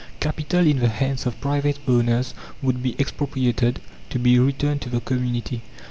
Capital 0.19 0.65
in 0.65 0.79
the 0.79 0.87
hands 0.89 1.27
of 1.27 1.39
private 1.39 1.77
owners 1.87 2.33
would 2.63 2.81
be 2.81 2.95
expropriated, 2.99 3.79
to 4.09 4.17
be 4.17 4.39
returned 4.39 4.81
to 4.81 4.89
the 4.89 4.99
community. 4.99 5.61